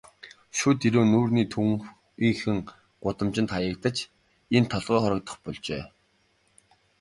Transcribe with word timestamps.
Шүд 0.57 0.79
эрүү 0.87 1.03
нүүрний 1.11 1.47
төвийнхөн 1.53 2.59
гудамжинд 3.03 3.49
хаягдаж, 3.51 3.97
энд 4.57 4.67
толгой 4.73 4.99
хоргодох 5.01 5.37
болжээ. 5.43 5.83